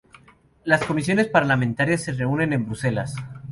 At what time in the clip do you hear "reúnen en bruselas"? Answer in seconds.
2.13-3.15